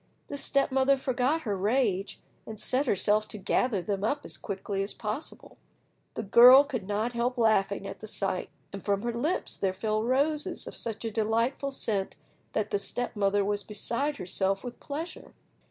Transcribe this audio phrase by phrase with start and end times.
[0.29, 4.81] The step mother forgot her rage, and set herself to gather them up as quickly
[4.81, 5.59] as possible.
[6.15, 10.01] The girl could not help laughing at the sight, and from her lips there fell
[10.01, 12.15] roses of such a delightful scent
[12.53, 15.35] that the step mother was beside herself with pleasure.